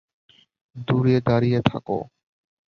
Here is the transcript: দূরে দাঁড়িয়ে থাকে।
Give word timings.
দূরে 0.87 1.15
দাঁড়িয়ে 1.21 1.59
থাকে। 1.61 1.97